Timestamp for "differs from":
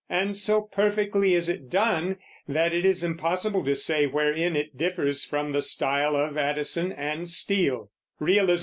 4.75-5.51